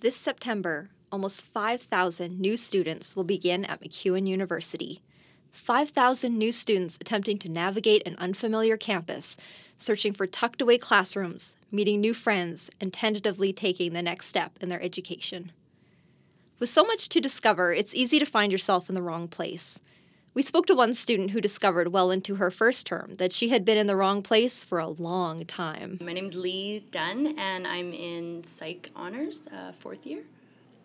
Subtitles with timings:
[0.00, 5.02] This September, almost 5,000 new students will begin at MacEwan University.
[5.52, 9.36] 5,000 new students attempting to navigate an unfamiliar campus,
[9.76, 14.70] searching for tucked away classrooms, meeting new friends, and tentatively taking the next step in
[14.70, 15.52] their education.
[16.58, 19.80] With so much to discover, it's easy to find yourself in the wrong place.
[20.32, 23.64] We spoke to one student who discovered well into her first term that she had
[23.64, 25.98] been in the wrong place for a long time.
[26.00, 30.22] My name is Lee Dunn, and I'm in Psych Honors, uh, fourth year.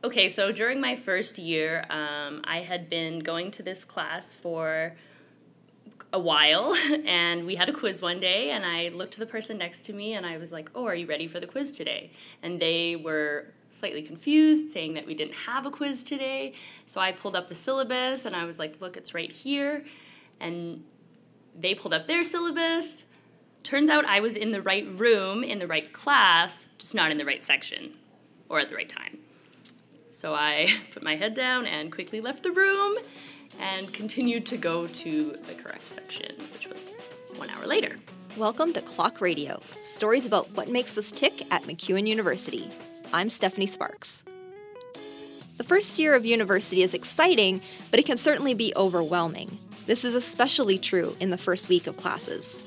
[0.04, 4.95] Okay, so during my first year, um, I had been going to this class for
[6.12, 6.75] a while,
[7.05, 9.94] and we had a quiz one day, and I looked to the person next to
[9.94, 12.95] me, and I was like, "Oh, are you ready for the quiz today?" And they
[12.95, 16.54] were slightly confused, saying that we didn't have a quiz today.
[16.86, 19.86] So I pulled up the syllabus and I was like, look, it's right here.
[20.40, 20.84] And
[21.58, 23.04] they pulled up their syllabus.
[23.64, 27.18] Turns out I was in the right room, in the right class, just not in
[27.18, 27.94] the right section
[28.50, 29.20] or at the right time.
[30.12, 32.98] So I put my head down and quickly left the room
[33.60, 36.89] and continued to go to the correct section, which was
[37.38, 37.95] one hour later.
[38.38, 42.70] Welcome to Clock Radio, stories about what makes us tick at MacEwan University.
[43.16, 44.23] I'm Stephanie Sparks.
[45.55, 49.58] The first year of university is exciting, but it can certainly be overwhelming.
[49.85, 52.59] This is especially true in the first week of classes.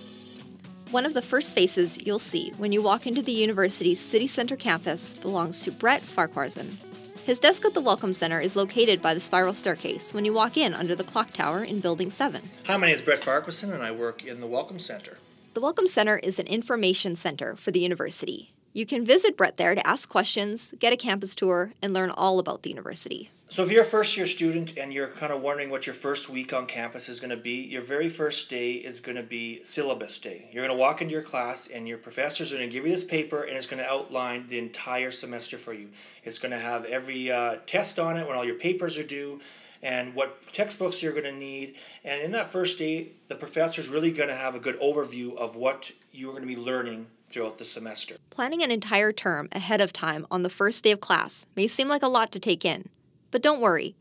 [0.90, 4.56] One of the first faces you'll see when you walk into the university's city center
[4.56, 6.78] campus belongs to Brett Farquharson.
[7.26, 10.56] His desk at the Welcome Center is located by the spiral staircase when you walk
[10.56, 12.40] in under the clock tower in Building 7.
[12.64, 15.18] Hi, my name is Brett Farquharson and I work in the Welcome Center.
[15.52, 18.54] The Welcome Center is an information center for the university.
[18.74, 22.38] You can visit Brett there to ask questions, get a campus tour, and learn all
[22.38, 23.30] about the university.
[23.50, 26.28] So, if you're a first year student and you're kind of wondering what your first
[26.28, 29.64] week on campus is going to be, your very first day is going to be
[29.64, 30.50] syllabus day.
[30.52, 32.92] You're going to walk into your class, and your professors are going to give you
[32.92, 35.88] this paper, and it's going to outline the entire semester for you.
[36.24, 39.40] It's going to have every uh, test on it when all your papers are due
[39.82, 41.74] and what textbooks you're going to need.
[42.04, 45.36] And in that first day, the professor is really going to have a good overview
[45.36, 48.16] of what you're going to be learning throughout the semester.
[48.30, 51.88] Planning an entire term ahead of time on the first day of class may seem
[51.88, 52.88] like a lot to take in,
[53.30, 53.94] but don't worry.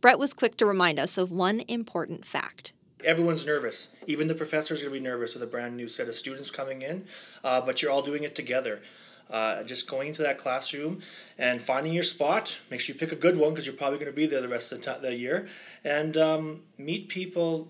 [0.00, 2.72] Brett was quick to remind us of one important fact.
[3.04, 3.88] Everyone's nervous.
[4.06, 6.82] Even the professor's going to be nervous with a brand new set of students coming
[6.82, 7.04] in,
[7.44, 8.80] uh, but you're all doing it together.
[9.28, 11.00] Uh, just going into that classroom
[11.36, 12.56] and finding your spot.
[12.70, 14.46] Make sure you pick a good one because you're probably going to be there the
[14.46, 15.48] rest of the, t- the year.
[15.82, 17.66] And um, meet people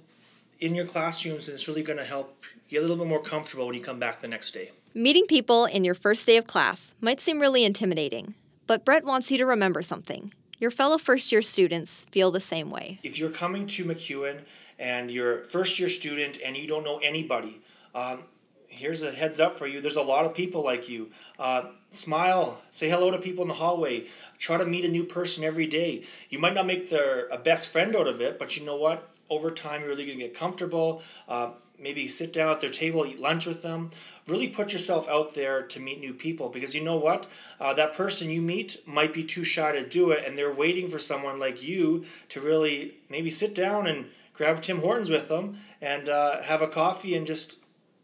[0.61, 3.67] in your classrooms, and it's really going to help get a little bit more comfortable
[3.67, 4.71] when you come back the next day.
[4.95, 8.35] Meeting people in your first day of class might seem really intimidating,
[8.67, 10.33] but Brett wants you to remember something.
[10.59, 12.99] Your fellow first year students feel the same way.
[13.03, 14.41] If you're coming to MacEwan
[14.79, 17.61] and you're a first year student and you don't know anybody,
[17.95, 18.21] um,
[18.77, 19.81] here's a heads up for you.
[19.81, 21.11] There's a lot of people like you.
[21.39, 24.07] Uh, smile, say hello to people in the hallway.
[24.39, 26.05] Try to meet a new person every day.
[26.29, 29.09] You might not make their a best friend out of it, but you know what?
[29.29, 31.03] Over time, you're really going to get comfortable.
[31.29, 33.91] Uh, maybe sit down at their table, eat lunch with them.
[34.27, 37.27] Really put yourself out there to meet new people because you know what?
[37.61, 40.89] Uh, that person you meet might be too shy to do it, and they're waiting
[40.89, 45.59] for someone like you to really maybe sit down and grab Tim Hortons with them
[45.81, 47.59] and uh, have a coffee and just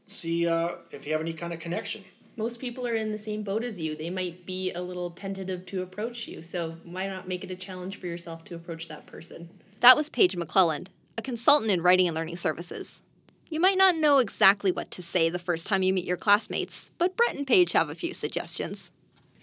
[0.06, 2.04] see uh, if you have any kind of connection.
[2.36, 3.94] Most people are in the same boat as you.
[3.94, 7.56] They might be a little tentative to approach you, so why not make it a
[7.56, 9.50] challenge for yourself to approach that person?
[9.80, 13.02] That was Paige McClelland, a consultant in writing and learning services.
[13.50, 16.90] You might not know exactly what to say the first time you meet your classmates,
[16.96, 18.90] but Brett and Paige have a few suggestions.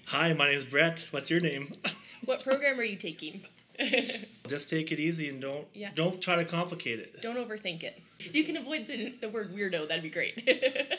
[0.07, 1.05] Hi, my name is Brett.
[1.11, 1.71] What's your name?
[2.25, 3.41] what program are you taking?
[4.47, 5.91] Just take it easy and don't yeah.
[5.93, 7.21] don't try to complicate it.
[7.21, 8.01] Don't overthink it.
[8.19, 10.49] If you can avoid the, the word weirdo, that'd be great.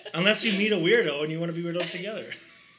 [0.15, 2.27] Unless you meet a weirdo and you want to be weirdos together.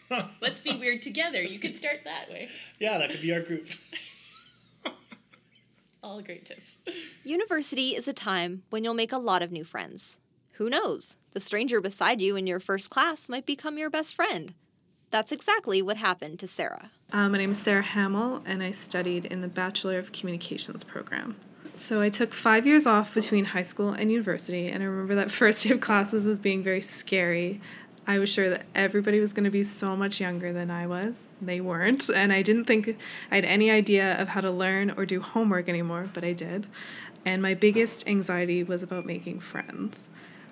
[0.41, 1.41] Let's be weird together.
[1.41, 2.49] You could start that way.
[2.79, 3.67] Yeah, that could be our group.
[6.03, 6.77] All great tips.
[7.23, 10.17] University is a time when you'll make a lot of new friends.
[10.53, 11.17] Who knows?
[11.31, 14.53] The stranger beside you in your first class might become your best friend.
[15.11, 16.89] That's exactly what happened to Sarah.
[17.11, 21.35] Uh, my name is Sarah Hamill, and I studied in the Bachelor of Communications program.
[21.83, 25.31] So I took five years off between high school and university, and I remember that
[25.41, 27.59] first day of classes as being very scary.
[28.05, 31.25] I was sure that everybody was going to be so much younger than I was.
[31.41, 32.97] They weren't, and I didn't think
[33.31, 36.67] I had any idea of how to learn or do homework anymore, but I did.
[37.25, 40.07] And my biggest anxiety was about making friends.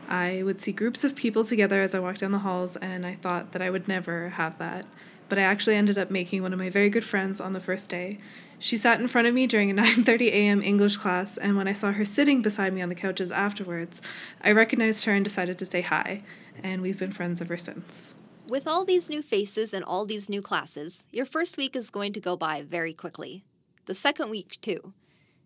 [0.07, 3.13] I would see groups of people together as I walked down the halls, and I
[3.13, 4.85] thought that I would never have that.
[5.27, 7.87] But I actually ended up making one of my very good friends on the first
[7.87, 8.17] day.
[8.59, 10.61] She sat in front of me during a 9:30 a.m.
[10.61, 14.01] English class, and when I saw her sitting beside me on the couches afterwards,
[14.41, 16.23] I recognized her and decided to say hi
[16.63, 18.13] and we've been friends ever since.
[18.47, 22.13] With all these new faces and all these new classes, your first week is going
[22.13, 23.44] to go by very quickly.
[23.85, 24.94] The second week, too.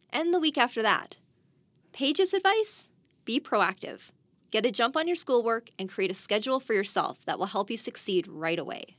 [0.10, 1.18] And the week after that.
[1.92, 2.90] Paige's advice?
[3.26, 4.12] Be proactive.
[4.52, 7.70] Get a jump on your schoolwork and create a schedule for yourself that will help
[7.70, 8.98] you succeed right away.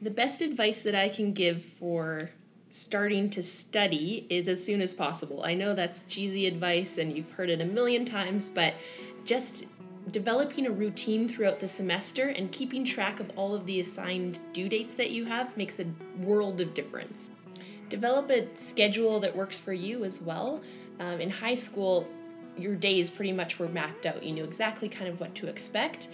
[0.00, 2.30] The best advice that I can give for
[2.74, 5.44] starting to study is as soon as possible.
[5.44, 8.74] I know that's cheesy advice and you've heard it a million times, but
[9.24, 9.66] just
[10.10, 14.68] developing a routine throughout the semester and keeping track of all of the assigned due
[14.68, 15.86] dates that you have makes a
[16.18, 17.30] world of difference.
[17.90, 20.60] Develop a schedule that works for you as well.
[20.98, 22.08] Um, in high school,
[22.58, 24.20] your days pretty much were mapped out.
[24.20, 26.08] You knew exactly kind of what to expect.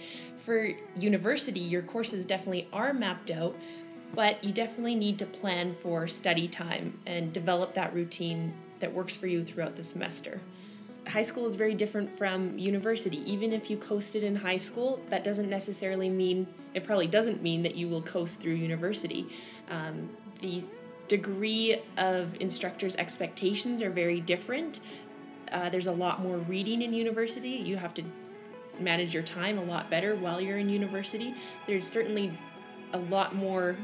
[0.45, 3.55] For university, your courses definitely are mapped out,
[4.13, 9.15] but you definitely need to plan for study time and develop that routine that works
[9.15, 10.41] for you throughout the semester
[11.07, 13.17] high school is very different from university.
[13.29, 17.63] Even if you coasted in high school, that doesn't necessarily mean, it probably doesn't mean
[17.63, 19.27] that you will coast through university.
[19.69, 20.09] Um,
[20.41, 20.63] the
[21.07, 24.79] degree of instructors' expectations are very different.
[25.51, 27.49] Uh, there's a lot more reading in university.
[27.49, 28.03] You have to
[28.79, 31.35] manage your time a lot better while you're in university.
[31.67, 32.31] There's certainly
[32.93, 33.75] a lot more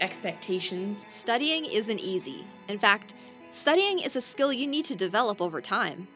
[0.00, 1.04] expectations.
[1.08, 2.46] Studying isn't easy.
[2.68, 3.14] In fact,
[3.52, 6.08] studying is a skill you need to develop over time.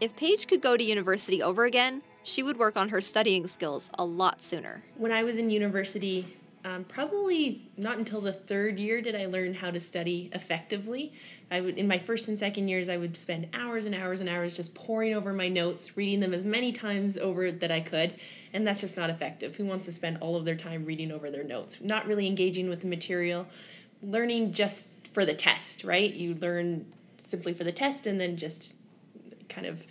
[0.00, 3.90] If Paige could go to university over again, she would work on her studying skills
[3.98, 4.82] a lot sooner.
[4.96, 9.54] When I was in university, um, probably not until the third year did I learn
[9.54, 11.12] how to study effectively.
[11.50, 14.28] I would in my first and second years I would spend hours and hours and
[14.28, 18.14] hours just poring over my notes, reading them as many times over that I could,
[18.52, 19.56] and that's just not effective.
[19.56, 21.80] Who wants to spend all of their time reading over their notes?
[21.80, 23.46] Not really engaging with the material,
[24.02, 26.12] learning just for the test, right?
[26.12, 26.84] You learn
[27.18, 28.74] simply for the test and then just
[29.48, 29.82] kind of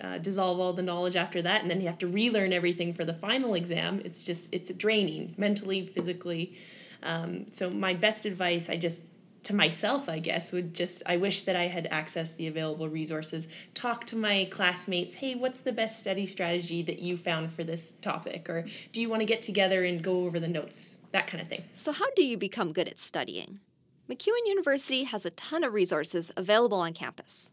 [0.00, 3.04] uh, dissolve all the knowledge after that and then you have to relearn everything for
[3.04, 4.00] the final exam.
[4.04, 6.56] It's just it's draining mentally physically.
[7.02, 9.04] Um, so my best advice i just
[9.44, 13.46] to myself i guess would just i wish that i had accessed the available resources.
[13.74, 17.92] Talk to my classmates hey what's the best study strategy that you found for this
[18.02, 18.48] topic?
[18.50, 20.98] Or do you want to get together and go over the notes?
[21.12, 21.64] That kind of thing.
[21.74, 23.60] So how do you become good at studying?
[24.08, 27.50] Macewan university has a ton of resources available on campus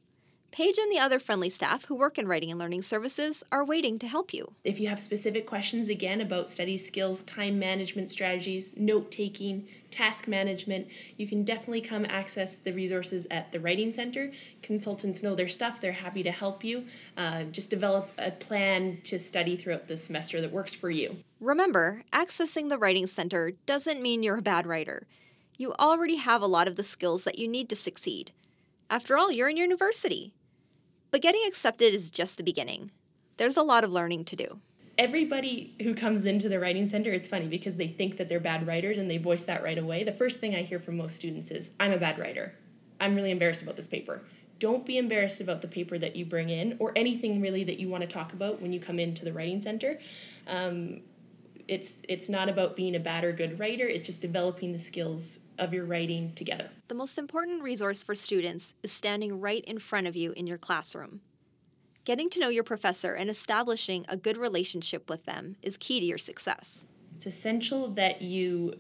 [0.54, 3.98] Paige and the other friendly staff who work in writing and learning services are waiting
[3.98, 4.54] to help you.
[4.64, 10.28] If you have specific questions again about study skills, time management strategies, note taking, task
[10.28, 14.32] management, you can definitely come access the resources at the Writing Center.
[14.62, 16.86] Consultants know their stuff, they're happy to help you.
[17.18, 21.18] Uh, just develop a plan to study throughout the semester that works for you.
[21.40, 25.08] Remember, accessing the Writing Center doesn't mean you're a bad writer.
[25.58, 28.34] You already have a lot of the skills that you need to succeed.
[28.88, 30.36] After all, you're in university.
[31.14, 32.90] But getting accepted is just the beginning.
[33.38, 34.60] There's a lot of learning to do.
[34.98, 38.66] Everybody who comes into the writing center, it's funny because they think that they're bad
[38.66, 40.04] writers and they voice that right away.
[40.04, 42.56] The first thing I hear from most students is, I'm a bad writer.
[43.00, 44.24] I'm really embarrassed about this paper.
[44.58, 47.90] Don't be embarrassed about the paper that you bring in or anything really that you
[47.90, 50.00] want to talk about when you come into the writing center.
[50.48, 51.02] Um,
[51.68, 55.40] it's it's not about being a bad or good writer it's just developing the skills
[55.58, 56.70] of your writing together.
[56.88, 60.58] The most important resource for students is standing right in front of you in your
[60.58, 61.22] classroom.
[62.06, 66.06] Getting to know your professor and establishing a good relationship with them is key to
[66.06, 66.86] your success.
[67.16, 68.76] It's essential that you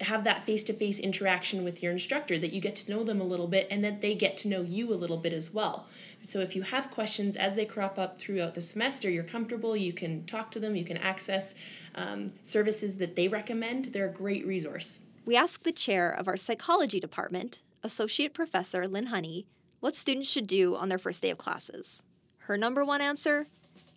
[0.00, 3.20] have that face to face interaction with your instructor, that you get to know them
[3.20, 5.86] a little bit and that they get to know you a little bit as well.
[6.22, 9.92] So, if you have questions as they crop up throughout the semester, you're comfortable, you
[9.92, 11.54] can talk to them, you can access
[11.94, 13.86] um, services that they recommend.
[13.86, 15.00] They're a great resource.
[15.26, 19.46] We asked the chair of our psychology department, Associate Professor Lynn Honey,
[19.80, 22.02] what students should do on their first day of classes.
[22.38, 23.46] Her number one answer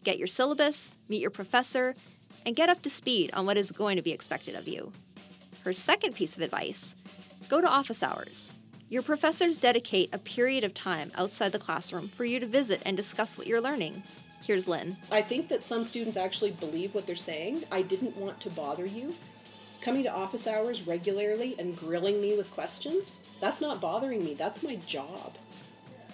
[0.04, 1.96] get your syllabus, meet your professor,
[2.46, 4.92] and get up to speed on what is going to be expected of you.
[5.64, 6.94] Her second piece of advice
[7.48, 8.52] go to office hours.
[8.90, 12.98] Your professors dedicate a period of time outside the classroom for you to visit and
[12.98, 14.04] discuss what you're learning.
[14.42, 14.98] Here's Lynn.
[15.10, 17.64] I think that some students actually believe what they're saying.
[17.72, 19.16] I didn't want to bother you
[19.84, 24.34] coming to office hours regularly and grilling me with questions, that's not bothering me.
[24.34, 25.36] That's my job.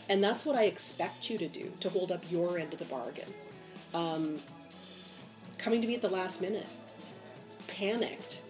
[0.09, 2.85] And that's what I expect you to do to hold up your end of the
[2.85, 3.31] bargain.
[3.93, 4.39] Um,
[5.59, 6.65] coming to me at the last minute,
[7.67, 8.41] panicked,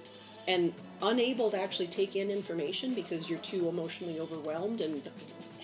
[0.48, 5.02] and unable to actually take in information because you're too emotionally overwhelmed and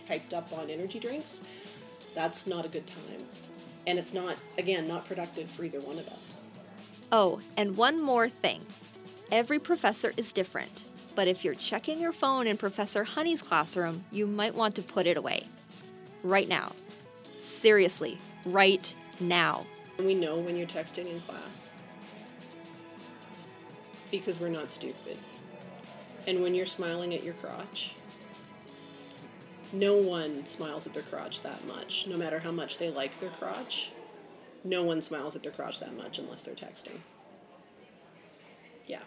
[0.09, 1.43] hyped up on energy drinks,
[2.13, 3.21] that's not a good time.
[3.87, 6.41] And it's not, again, not productive for either one of us.
[7.11, 8.61] Oh, and one more thing.
[9.31, 10.83] Every professor is different,
[11.15, 15.07] but if you're checking your phone in Professor Honey's classroom, you might want to put
[15.07, 15.47] it away.
[16.23, 16.73] Right now.
[17.37, 19.65] Seriously, right now.
[19.97, 21.71] We know when you're texting in class.
[24.11, 25.17] Because we're not stupid.
[26.27, 27.95] And when you're smiling at your crotch,
[29.73, 33.31] no one smiles at their crotch that much, no matter how much they like their
[33.31, 33.91] crotch.
[34.63, 36.99] No one smiles at their crotch that much unless they're texting.
[38.85, 39.01] Yeah.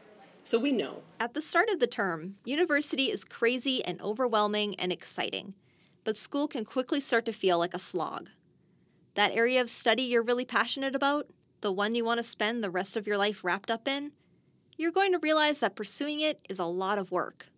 [0.49, 1.03] So we know.
[1.21, 5.53] At the start of the term, university is crazy and overwhelming and exciting,
[6.05, 8.31] but school can quickly start to feel like a slog.
[9.13, 11.27] That area of study you're really passionate about,
[11.61, 14.13] the one you want to spend the rest of your life wrapped up in,
[14.79, 17.49] you're going to realize that pursuing it is a lot of work.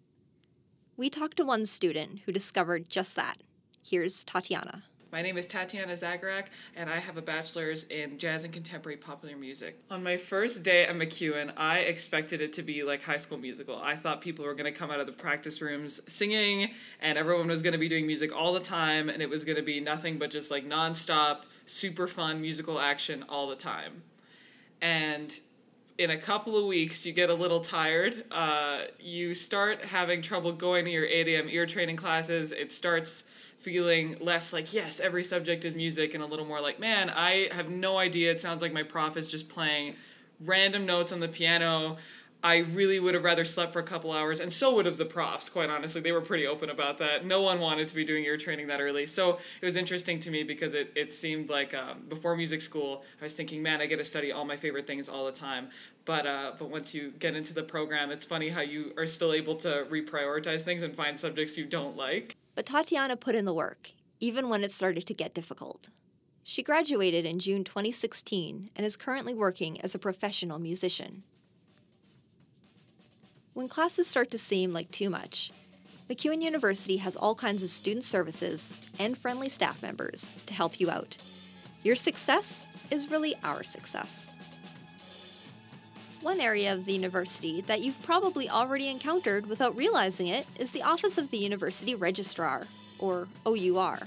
[0.96, 3.36] We talked to one student who discovered just that.
[3.84, 4.82] Here's Tatiana.
[5.12, 6.44] My name is Tatiana Zagorak,
[6.76, 9.76] and I have a bachelor's in jazz and contemporary popular music.
[9.90, 13.76] On my first day at MacEwan, I expected it to be like High School Musical.
[13.76, 17.48] I thought people were going to come out of the practice rooms singing, and everyone
[17.48, 19.80] was going to be doing music all the time, and it was going to be
[19.80, 24.02] nothing but just like nonstop, super fun musical action all the time.
[24.80, 25.40] And
[25.98, 28.24] in a couple of weeks, you get a little tired.
[28.30, 31.48] Uh, you start having trouble going to your 8 a.m.
[31.48, 32.52] ear training classes.
[32.52, 33.24] It starts
[33.60, 37.48] feeling less like, yes, every subject is music, and a little more like, man, I
[37.52, 38.30] have no idea.
[38.30, 39.96] It sounds like my prof is just playing
[40.40, 41.98] random notes on the piano.
[42.42, 45.04] I really would have rather slept for a couple hours, and so would have the
[45.04, 46.00] profs, quite honestly.
[46.00, 47.26] They were pretty open about that.
[47.26, 49.04] No one wanted to be doing ear training that early.
[49.04, 53.04] So it was interesting to me because it, it seemed like um, before music school,
[53.20, 55.68] I was thinking, man, I get to study all my favorite things all the time.
[56.06, 59.34] But, uh, but once you get into the program, it's funny how you are still
[59.34, 62.36] able to reprioritize things and find subjects you don't like.
[62.60, 65.88] But Tatiana put in the work, even when it started to get difficult.
[66.44, 71.22] She graduated in June 2016 and is currently working as a professional musician.
[73.54, 75.50] When classes start to seem like too much,
[76.10, 80.90] MacEwan University has all kinds of student services and friendly staff members to help you
[80.90, 81.16] out.
[81.82, 84.34] Your success is really our success.
[86.22, 90.82] One area of the university that you've probably already encountered without realizing it is the
[90.82, 92.64] Office of the University Registrar,
[92.98, 94.00] or OUR.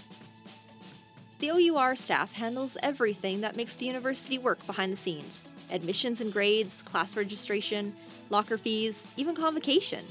[1.40, 6.32] The OUR staff handles everything that makes the university work behind the scenes admissions and
[6.32, 7.94] grades, class registration,
[8.30, 10.04] locker fees, even convocation.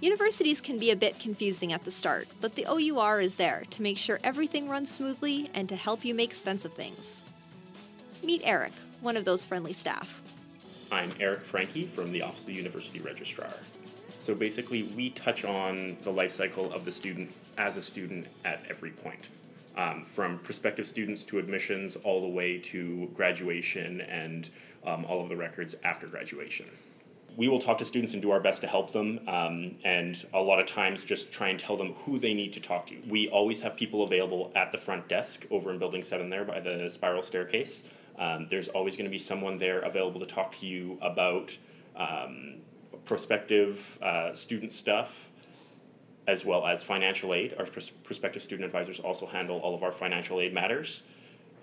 [0.00, 3.82] Universities can be a bit confusing at the start, but the OUR is there to
[3.82, 7.24] make sure everything runs smoothly and to help you make sense of things.
[8.22, 10.22] Meet Eric, one of those friendly staff.
[10.90, 13.52] I'm Eric Franke from the Office of the University Registrar.
[14.18, 18.62] So basically, we touch on the life cycle of the student as a student at
[18.68, 19.28] every point,
[19.76, 24.50] um, from prospective students to admissions, all the way to graduation and
[24.86, 26.66] um, all of the records after graduation.
[27.36, 30.40] We will talk to students and do our best to help them, um, and a
[30.40, 32.96] lot of times just try and tell them who they need to talk to.
[33.08, 36.60] We always have people available at the front desk over in Building 7 there by
[36.60, 37.82] the spiral staircase.
[38.18, 41.56] Um, there's always going to be someone there available to talk to you about
[41.96, 42.56] um,
[43.04, 45.30] prospective uh, student stuff
[46.26, 47.54] as well as financial aid.
[47.58, 51.02] Our pros- prospective student advisors also handle all of our financial aid matters,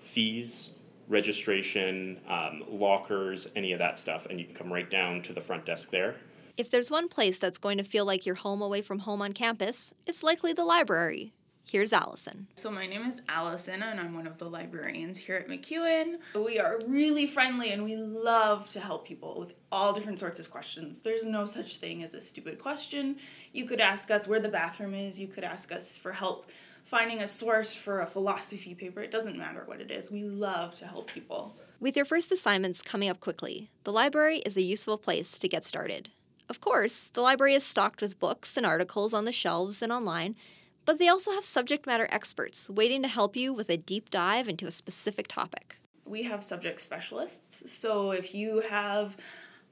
[0.00, 0.70] fees,
[1.08, 5.40] registration, um, lockers, any of that stuff, and you can come right down to the
[5.40, 6.16] front desk there.
[6.56, 9.32] If there's one place that's going to feel like you're home away from home on
[9.32, 11.32] campus, it's likely the library.
[11.64, 12.48] Here's Allison.
[12.54, 16.16] So, my name is Allison, and I'm one of the librarians here at MacEwan.
[16.34, 20.50] We are really friendly and we love to help people with all different sorts of
[20.50, 20.98] questions.
[21.02, 23.16] There's no such thing as a stupid question.
[23.52, 26.46] You could ask us where the bathroom is, you could ask us for help
[26.84, 29.00] finding a source for a philosophy paper.
[29.00, 30.10] It doesn't matter what it is.
[30.10, 31.56] We love to help people.
[31.80, 35.64] With your first assignments coming up quickly, the library is a useful place to get
[35.64, 36.10] started.
[36.48, 40.36] Of course, the library is stocked with books and articles on the shelves and online,
[40.84, 44.48] but they also have subject matter experts waiting to help you with a deep dive
[44.48, 45.78] into a specific topic.
[46.04, 49.16] We have subject specialists, so if you have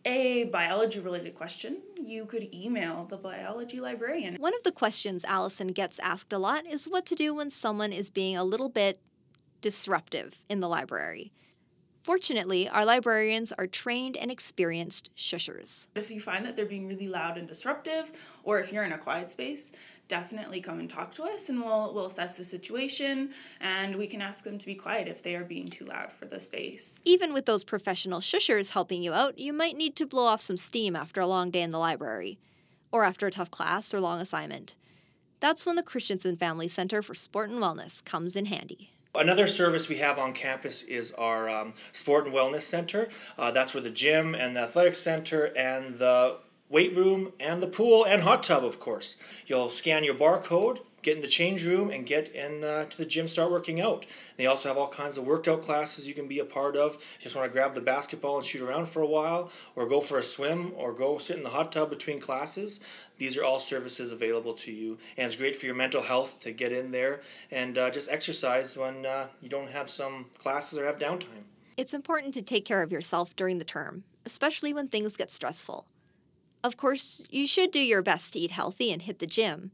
[0.05, 4.37] a biology related question, you could email the biology librarian.
[4.37, 7.93] One of the questions Allison gets asked a lot is what to do when someone
[7.93, 8.99] is being a little bit
[9.61, 11.33] disruptive in the library.
[12.03, 15.87] Fortunately, our librarians are trained and experienced shushers.
[15.95, 18.11] If you find that they're being really loud and disruptive,
[18.43, 19.71] or if you're in a quiet space,
[20.11, 24.21] definitely come and talk to us and we'll we'll assess the situation and we can
[24.21, 27.01] ask them to be quiet if they are being too loud for the space.
[27.05, 30.59] Even with those professional shushers helping you out, you might need to blow off some
[30.59, 32.39] steam after a long day in the library
[32.93, 34.75] or after a tough class or long assignment.
[35.39, 38.91] That's when the Christensen Family Center for Sport and Wellness comes in handy.
[39.15, 43.09] Another service we have on campus is our um, Sport and Wellness Center.
[43.39, 46.37] Uh, that's where the gym and the athletic center and the
[46.71, 49.17] weight room, and the pool and hot tub, of course.
[49.47, 53.05] You'll scan your barcode, get in the change room, and get in uh, to the
[53.05, 54.07] gym, start working out.
[54.37, 56.95] They also have all kinds of workout classes you can be a part of.
[56.95, 60.01] You just want to grab the basketball and shoot around for a while, or go
[60.01, 62.81] for a swim, or go sit in the hot tub between classes.
[63.19, 66.53] These are all services available to you, and it's great for your mental health to
[66.53, 70.87] get in there and uh, just exercise when uh, you don't have some classes or
[70.87, 71.45] have downtime.
[71.77, 75.87] It's important to take care of yourself during the term, especially when things get stressful.
[76.63, 79.73] Of course, you should do your best to eat healthy and hit the gym.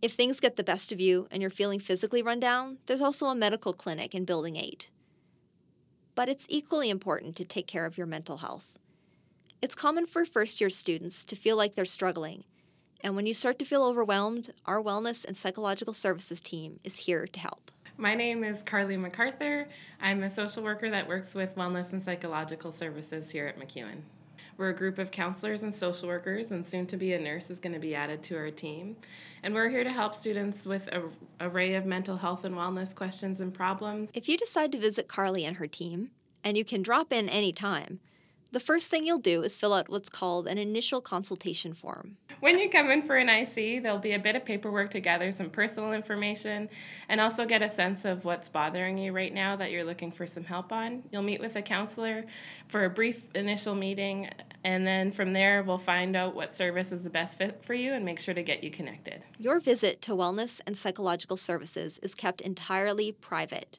[0.00, 3.26] If things get the best of you and you're feeling physically run down, there's also
[3.26, 4.90] a medical clinic in Building 8.
[6.14, 8.78] But it's equally important to take care of your mental health.
[9.60, 12.44] It's common for first year students to feel like they're struggling,
[13.02, 17.26] and when you start to feel overwhelmed, our Wellness and Psychological Services team is here
[17.26, 17.70] to help.
[17.96, 19.68] My name is Carly MacArthur.
[20.00, 24.02] I'm a social worker that works with Wellness and Psychological Services here at MacEwan.
[24.60, 27.58] We're a group of counselors and social workers, and soon to be a nurse is
[27.58, 28.94] going to be added to our team.
[29.42, 31.04] And we're here to help students with an
[31.40, 34.10] array of mental health and wellness questions and problems.
[34.12, 36.10] If you decide to visit Carly and her team,
[36.44, 38.00] and you can drop in anytime,
[38.52, 42.16] the first thing you'll do is fill out what's called an initial consultation form.
[42.40, 45.30] When you come in for an IC, there'll be a bit of paperwork to gather
[45.30, 46.68] some personal information
[47.08, 50.26] and also get a sense of what's bothering you right now that you're looking for
[50.26, 51.02] some help on.
[51.12, 52.24] You'll meet with a counselor
[52.68, 54.30] for a brief initial meeting,
[54.64, 57.92] and then from there, we'll find out what service is the best fit for you
[57.92, 59.22] and make sure to get you connected.
[59.38, 63.78] Your visit to Wellness and Psychological Services is kept entirely private.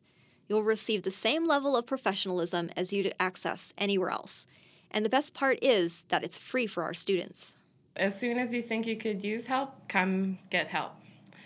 [0.51, 4.47] You'll receive the same level of professionalism as you'd access anywhere else.
[4.91, 7.55] And the best part is that it's free for our students.
[7.95, 10.91] As soon as you think you could use help, come get help.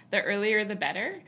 [0.09, 1.21] The earlier the better.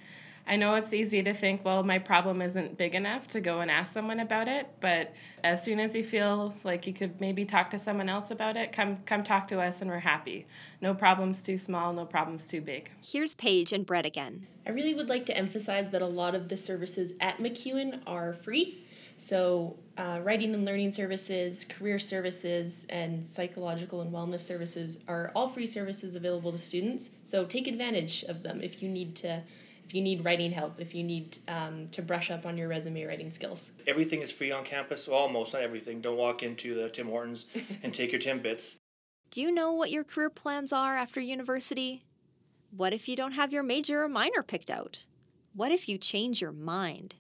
[0.48, 3.70] I know it's easy to think, well, my problem isn't big enough to go and
[3.70, 5.14] ask someone about it, but
[5.44, 8.72] as soon as you feel like you could maybe talk to someone else about it,
[8.72, 10.48] come come talk to us and we're happy.
[10.82, 12.90] No problem's too small, no problem's too big.
[13.02, 14.48] Here's Paige and Brett again.
[14.66, 18.34] I really would like to emphasize that a lot of the services at MacEwan are
[18.34, 18.86] free.
[19.20, 25.50] So, uh, writing and learning services, career services, and psychological and wellness services are all
[25.50, 27.10] free services available to students.
[27.24, 29.42] So, take advantage of them if you need to.
[29.88, 33.06] If you need writing help, if you need um, to brush up on your resume
[33.06, 33.72] writing skills.
[33.88, 35.08] Everything is free on campus.
[35.08, 36.02] Well, almost, not everything.
[36.02, 37.46] Don't walk into the Tim Hortons
[37.84, 38.76] and take your Timbits.
[39.32, 42.04] Do you know what your career plans are after university?
[42.76, 45.06] What if you don't have your major or minor picked out?
[45.54, 47.16] What if you change your mind?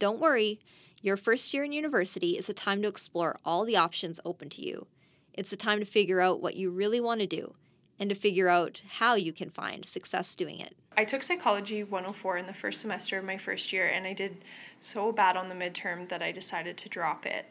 [0.00, 0.58] Don't worry,
[1.00, 4.60] your first year in university is a time to explore all the options open to
[4.60, 4.88] you.
[5.34, 7.54] It's a time to figure out what you really want to do
[7.98, 10.76] and to figure out how you can find success doing it.
[10.96, 14.38] I took Psychology 104 in the first semester of my first year, and I did
[14.80, 17.46] so bad on the midterm that I decided to drop it.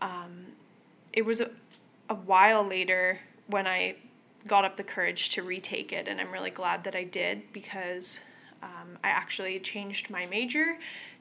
[0.00, 0.46] Um,
[1.12, 1.50] it was a,
[2.08, 3.96] a while later when I
[4.46, 8.20] got up the courage to retake it, and I'm really glad that I did because
[8.62, 10.78] um, I actually changed my major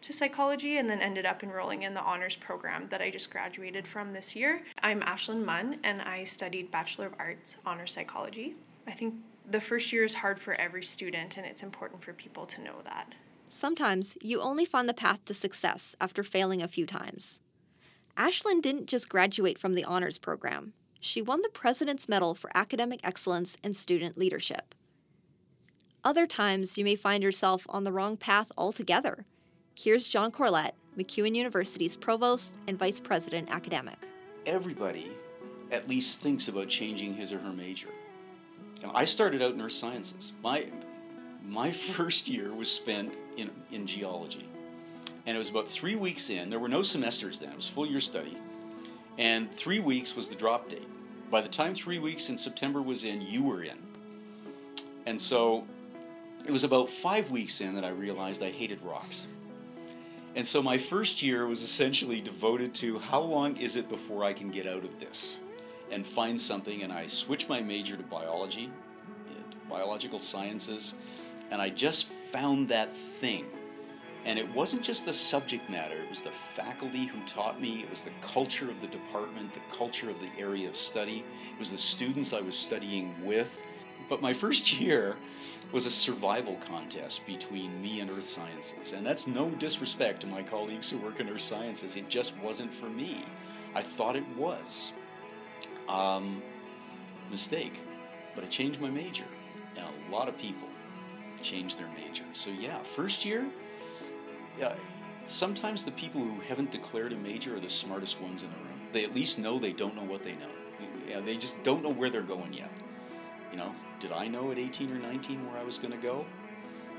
[0.07, 3.85] to psychology and then ended up enrolling in the honors program that I just graduated
[3.85, 4.61] from this year.
[4.81, 8.55] I'm Ashlyn Munn and I studied Bachelor of Arts honor Psychology.
[8.87, 9.15] I think
[9.51, 12.75] the first year is hard for every student and it's important for people to know
[12.85, 13.15] that.
[13.49, 17.41] Sometimes you only find the path to success after failing a few times.
[18.17, 20.71] Ashlyn didn't just graduate from the honors program.
[21.01, 24.73] She won the President's Medal for Academic Excellence and Student Leadership.
[26.01, 29.25] Other times, you may find yourself on the wrong path altogether.
[29.79, 34.07] Here's John Corlett, MacEwan University's Provost and Vice President Academic.
[34.47, 35.11] Everybody
[35.69, 37.89] at least thinks about changing his or her major.
[38.81, 40.31] Now, I started out in earth sciences.
[40.41, 40.65] My,
[41.45, 44.49] my first year was spent in, in geology.
[45.27, 46.49] And it was about three weeks in.
[46.49, 48.35] There were no semesters then, it was full year study.
[49.19, 50.87] And three weeks was the drop date.
[51.29, 53.77] By the time three weeks in September was in, you were in.
[55.05, 55.67] And so
[56.47, 59.27] it was about five weeks in that I realized I hated rocks.
[60.35, 64.33] And so my first year was essentially devoted to how long is it before I
[64.33, 65.39] can get out of this
[65.91, 66.83] and find something.
[66.83, 68.69] And I switched my major to biology,
[69.69, 70.93] biological sciences,
[71.51, 73.45] and I just found that thing.
[74.25, 77.89] And it wasn't just the subject matter, it was the faculty who taught me, it
[77.89, 81.71] was the culture of the department, the culture of the area of study, it was
[81.71, 83.61] the students I was studying with.
[84.09, 85.17] But my first year,
[85.71, 88.93] was a survival contest between me and earth sciences.
[88.93, 91.95] And that's no disrespect to my colleagues who work in earth sciences.
[91.95, 93.25] It just wasn't for me.
[93.75, 94.91] I thought it was.
[95.89, 96.41] Um,
[97.29, 97.79] mistake.
[98.33, 99.25] But I changed my major.
[99.75, 100.67] And a lot of people
[101.41, 102.23] change their major.
[102.33, 103.45] So, yeah, first year,
[104.57, 104.73] yeah,
[105.27, 108.79] sometimes the people who haven't declared a major are the smartest ones in the room.
[108.93, 110.49] They at least know they don't know what they know.
[111.07, 112.71] Yeah, they just don't know where they're going yet.
[113.57, 116.23] You know, did I know at 18 or 19 where I was going to go?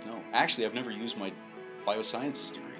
[0.04, 0.20] No.
[0.32, 1.32] Actually, I've never used my
[1.86, 2.72] biosciences degree.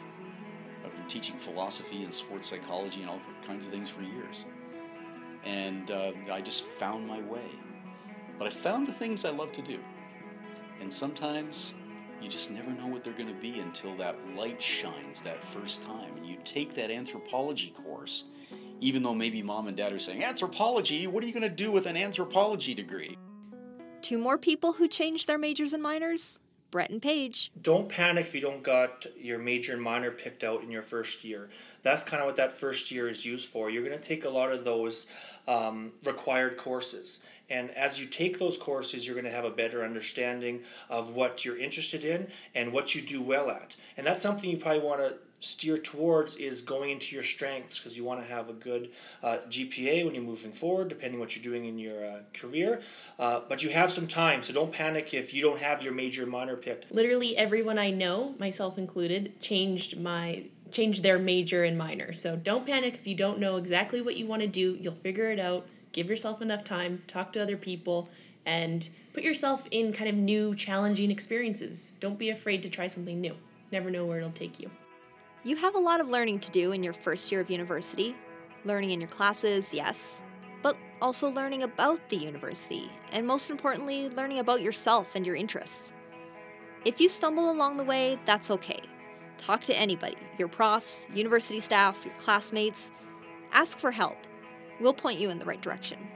[0.85, 4.47] I've been teaching philosophy and sports psychology and all kinds of things for years.
[5.45, 7.53] And uh, I just found my way.
[8.37, 9.79] But I found the things I love to do.
[10.81, 11.75] And sometimes
[12.21, 15.85] you just never know what they're going to be until that light shines that first
[15.85, 16.17] time.
[16.17, 18.25] And you take that anthropology course,
[18.81, 21.07] even though maybe mom and dad are saying, Anthropology?
[21.07, 23.17] What are you going to do with an anthropology degree?
[24.03, 27.51] Two more people who changed their majors and minors Brett and Paige.
[27.63, 31.25] Don't panic if you don't got your major and minor picked out in your first
[31.25, 31.49] year.
[31.83, 33.71] That's kind of what that first year is used for.
[33.71, 35.07] You're going to take a lot of those
[35.47, 37.21] um, required courses.
[37.49, 41.45] And as you take those courses, you're going to have a better understanding of what
[41.45, 43.75] you're interested in and what you do well at.
[43.97, 47.97] And that's something you probably want to steer towards is going into your strengths because
[47.97, 48.91] you want to have a good
[49.23, 52.81] uh, GPA when you're moving forward, depending what you're doing in your uh, career.
[53.19, 56.27] Uh, but you have some time, so don't panic if you don't have your major
[56.27, 56.91] minor picked.
[56.91, 62.13] Literally everyone I know, myself included, changed my changed their major and minor.
[62.13, 64.77] So don't panic if you don't know exactly what you want to do.
[64.79, 65.67] You'll figure it out.
[65.93, 68.11] Give yourself enough time, talk to other people,
[68.45, 71.93] and put yourself in kind of new, challenging experiences.
[72.01, 73.35] Don't be afraid to try something new.
[73.73, 74.71] Never know where it'll take you.
[75.49, 78.15] You have a lot of learning to do in your first year of university.
[78.67, 80.23] Learning in your classes, yes,
[80.63, 85.95] but also learning about the university, and most importantly, learning about yourself and your interests.
[86.85, 88.83] If you stumble along the way, that's okay.
[89.39, 92.93] Talk to anybody your profs, university staff, your classmates.
[93.51, 94.19] Ask for help.
[94.83, 96.09] We'll point you in the right direction.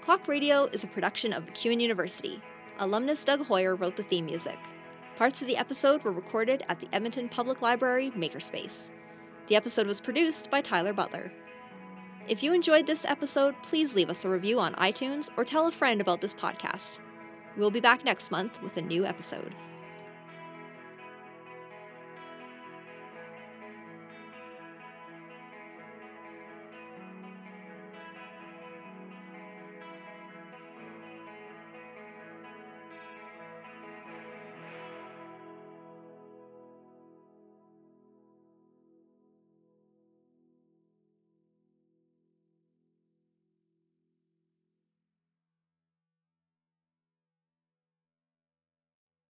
[0.00, 2.40] Clock Radio is a production of MacEwan University.
[2.78, 4.58] Alumnus Doug Hoyer wrote the theme music.
[5.16, 8.90] Parts of the episode were recorded at the Edmonton Public Library Makerspace.
[9.46, 11.32] The episode was produced by Tyler Butler.
[12.28, 15.72] If you enjoyed this episode, please leave us a review on iTunes or tell a
[15.72, 17.00] friend about this podcast.
[17.56, 19.54] We'll be back next month with a new episode.